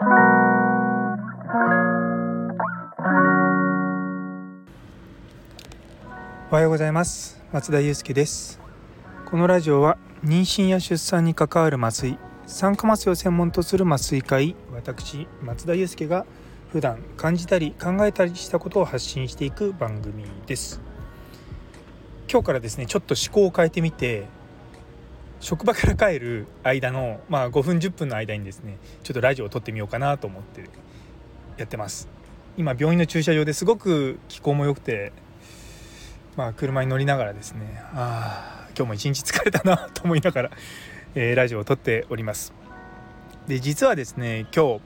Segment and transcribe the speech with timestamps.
[6.54, 7.42] はようございます。
[7.52, 8.60] 松田祐介です。
[9.26, 12.16] このラジオは妊娠や出産に関わる麻酔
[12.46, 16.26] 酸化麻酔を専門とする麻酔科医私松田祐介が
[16.70, 20.80] 普段感じたり考えたりしたことを発信していく番組です。
[22.30, 24.28] 今日からですねちょっと思考を変えてみて
[25.40, 30.64] 職場から帰る間のまあ5分10分の間にですねちょっとラジオを撮ってみようかなと思って
[31.56, 32.08] やってます。
[32.56, 35.12] 今病院の駐車場ですごく気候も良くて
[36.38, 40.50] まあ、車に乗りながらですねああ今日も一日疲れたなと思いながら、
[41.16, 42.54] えー、ラジオを撮っております。
[43.48, 44.80] で実はですね今日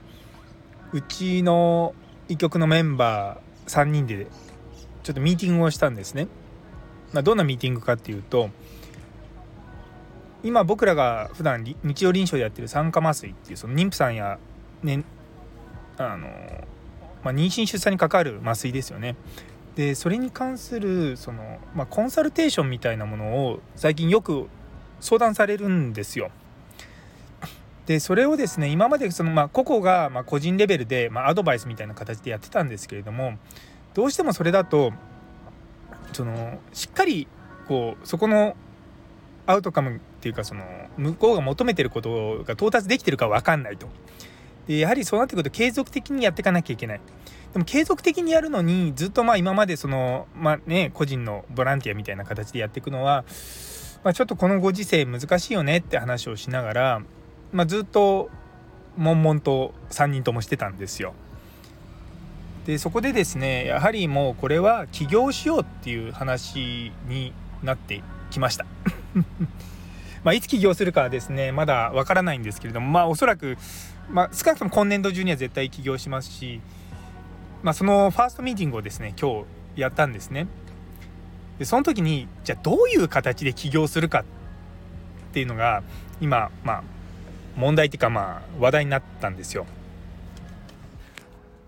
[0.93, 1.93] うちの
[2.27, 4.25] 医局のメンバー3人で
[5.03, 6.27] ちょっとミーティングをしたんですね、
[7.11, 8.49] まあ、どんなミーティングかっていうと
[10.43, 14.37] 今僕らが普段日常臨床でやってる酸化麻酔っていうその妊婦さんや、
[14.83, 15.03] ね、
[15.97, 16.27] あの
[17.23, 19.15] まあ、妊娠出産に関わる麻酔ですよね
[19.75, 24.47] でそれに関するその、まあ、コンサルテーションみたいなものを最近よく
[24.99, 26.31] 相談されるんですよ。
[27.87, 33.37] でそれをですね今までその、まあ、個々がま個人レベルで、まあ、アドバイスみたいな形でやってたんですけれども
[33.93, 34.93] どうしてもそれだと
[36.13, 37.27] そのしっかり
[37.67, 38.55] こうそこの
[39.47, 40.63] アウトカムっていうかその
[40.95, 43.89] 向こうが求めてることが到達できてるか分かんないと。
[44.67, 47.01] でやはりそうなってくると継続的にやっていかなきゃいけない。
[47.51, 53.25] でも継続的にやるのにずっとまあ今までそのまあね個人のボランティアみたいな形でやっていくのは、
[54.05, 57.01] まあ、ちょっとこのご時世難しいよねって話をしながら、
[57.51, 58.29] まあ、ずっと
[58.95, 61.13] 悶々と3人ともしてたんですよ。
[62.65, 68.01] でそこでですねやはりもうこれは起業しようっていう話になって
[68.31, 68.65] きました。
[70.23, 73.57] まあいつ起業するかはですねまだわからないんですけれどもまあおそらく、
[74.09, 76.61] まあ、少なくとも今年度中には絶対起業しますし
[77.63, 80.47] まあ、そのファーストミーティングをですね今日やったんですね。
[81.57, 84.23] でその時にじゃあどういう形で起業するかっ
[85.33, 85.81] ていうのが
[86.19, 86.83] 今まあ
[87.55, 89.65] 問題っていうかまあ話題になったんですよ。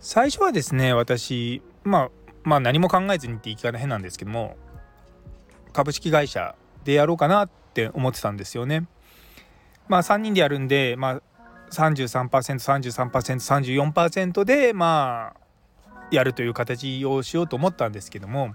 [0.01, 2.11] 最初はですね私まあ
[2.43, 4.57] まあ何も考えずにって言い方変なんですけども
[5.71, 8.87] 株式会社でやろうかなって思ってたんですよね。
[9.89, 11.21] まあ3人でやるんでまあ
[11.71, 15.39] 33%33%34% でまあ
[16.11, 18.53] やるという形をしようと思ったんですけども、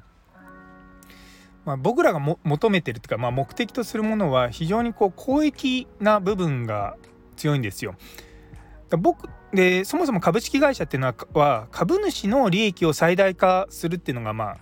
[1.65, 6.97] まあ、僕らが求めてるっていうか、まあ、目的とするものは非常にこう公益な部分が
[7.37, 7.97] 強いんですよ。
[8.99, 14.59] 僕でそもそも株式会社っていうのは株主の利益を最大化するっていうのがまあ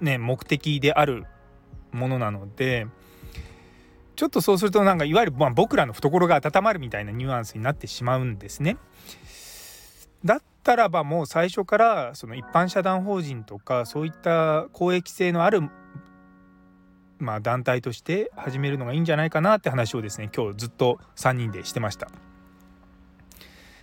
[0.00, 1.24] ね目的である
[1.92, 2.86] ものなので
[4.16, 8.76] ちょっとそうするとなんかいわゆるまあ僕らの懐が温まるみたいなニュアンスになってしまうんですね。
[10.24, 15.62] だったらばもう最初からその一般社団法人とかそういった公益性のある
[17.18, 22.08] まあ団体として始めるのがいいんじゃないかなって話をですね今日ずっと3人でしてました。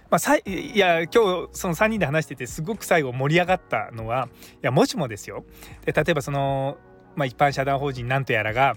[0.09, 0.43] まあ、さい
[0.75, 5.45] や今日その3人で話しててすごく最後盛り上がったのはいやもしもですよ
[5.85, 6.77] で例えばその、
[7.19, 8.75] まあ、一般社団法人なんとやらが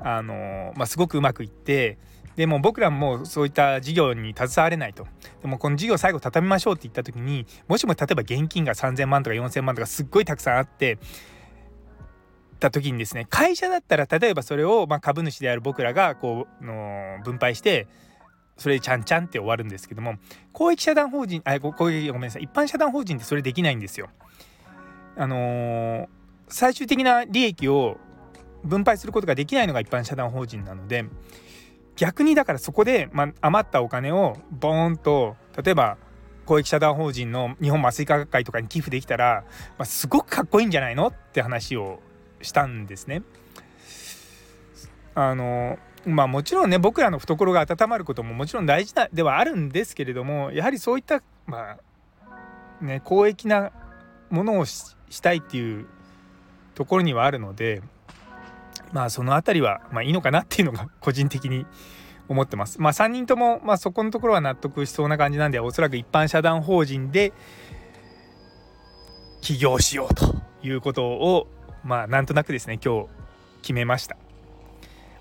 [0.00, 1.98] あの、まあ、すごくうまくいって
[2.36, 5.06] でも僕らもそういった事業に携われないと
[5.42, 10.98] でもこの事業最後畳みましょうって言った時にもしも例えば現金が3,000万とか4,000万とかすっごいたくさんあって
[12.58, 17.86] た時にですね会社だったら例えばそれをま株主である僕らがこうの分配して
[18.56, 20.14] それでちゃんちゃんって終わるんですけども
[20.52, 24.08] 公益社団法人あ公益ごめんなさい一般社団法人ってそれできないんですよ。
[25.16, 26.08] あのー、
[26.52, 27.98] 最終的な利益を
[28.64, 31.06] 分配することができないのが一般社団法人なので
[31.96, 35.98] 逆にだからそこで、まあ、余ったお金をボーンと例えば
[36.46, 39.44] 公益社団法人の日本麻酔科学会とかに寄付できたら、
[39.78, 42.00] まあ、すごくかっこいいんじゃないのって話を
[42.40, 43.22] したんですね。
[45.14, 51.76] あのまあもちろんね僕らの懐が温まることももちろん大事ではあるんですけれどもやはりそういったま
[52.30, 53.72] あね公益な
[54.30, 55.86] ものをしたいっていう
[56.74, 57.82] ところにはあるので
[58.92, 61.66] まあその辺りはまあいいのかなっていうのが 個人的に
[62.28, 62.80] 思ってます。
[62.80, 67.32] まあ3人ともまあそこのところは納得しそうな感じなんでおそらく一般社団法人で
[69.40, 71.48] 起業しようということを
[71.84, 73.08] まあなんとなくですね今日
[73.62, 74.16] 決めました。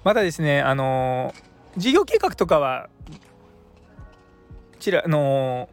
[0.03, 1.33] まだですねあの
[1.77, 2.89] 事業計画とかは
[4.79, 5.69] ちらあの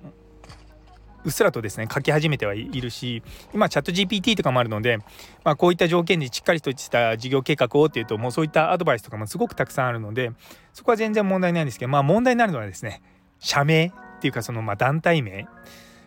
[1.28, 3.22] うっすらとですね書き始めてはいるし
[3.52, 4.98] 今チャット GPT とかもあるので、
[5.44, 10.32] まあ、こういった条件でしっかりとした事業計画をっていうともうそういったアドバイスとかもすごくたくさんあるので
[10.72, 13.02] そこは全然問題ないんですけどまあ問題になるのはですね
[13.38, 15.46] 社名っていうかそのま団体名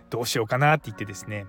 [0.09, 1.45] どうしようかなって言ってですね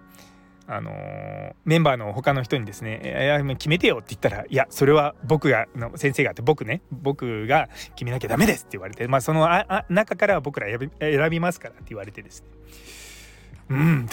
[0.66, 10.66] あのー、メンバーの他の人にですね「決めてよ」って言ったら「いやそれは僕がの先生があって僕ね僕が決めなきゃダメです」って言われてまあそのああ中から僕ら
[11.00, 12.48] 選びますからって言われてですね。
[13.70, 14.08] うん。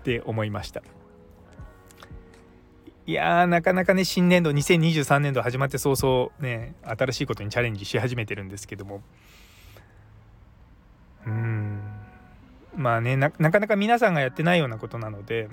[0.00, 0.82] って思いました。
[3.04, 9.02] いやーなかなかね新年度2023年度始まって早々ね新しいことにチャレンジし始めてるんですけども。
[11.26, 11.80] うん。
[12.76, 15.48] まあねなかなか皆さんがやってないようなことなので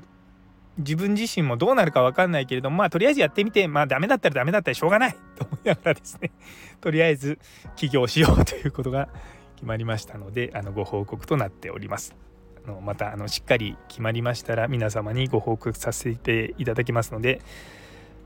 [0.78, 6.32] 自分自身もどうなるか分かんないけれどもまあとりあえずやってみてまあダメだったらダメだったらしょうがない と思いながらですね。
[6.80, 7.40] とりあえず
[7.76, 9.10] 起業しようということが
[9.56, 12.29] 決まりましたのであのご報告となっております。
[12.70, 17.42] のまたあのしっかり決まりましたら皆様にご報告させていただきますので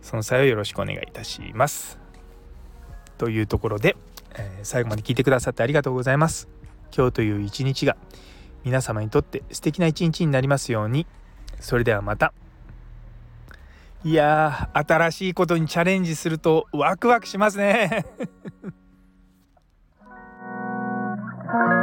[0.02, 1.98] その際はよろしくお願いいたします。
[3.18, 3.96] というところで、
[4.36, 6.50] えー、最後まで聞いてくださってありがとうございます。
[6.96, 7.96] 今日という一日が
[8.66, 11.08] 皆様にとって素敵な一日になりますように。
[11.60, 12.34] それではまた。
[14.04, 18.06] いや新しいことにチャレンジするとワクワクしますね。